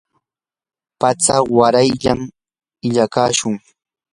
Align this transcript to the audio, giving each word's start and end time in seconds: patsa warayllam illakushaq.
patsa 0.99 1.35
warayllam 1.57 2.19
illakushaq. 2.87 3.59